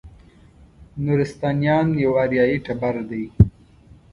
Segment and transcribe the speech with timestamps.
[1.03, 3.23] نورستانیان یو اریایي ټبر دی.